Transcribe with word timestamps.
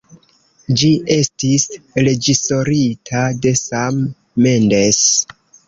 Ĝi 0.81 0.87
estis 1.15 1.65
reĝisorita 2.09 3.23
de 3.45 3.55
Sam 3.63 4.03
Mendes. 4.49 5.07